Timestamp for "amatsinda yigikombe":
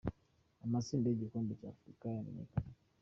0.65-1.53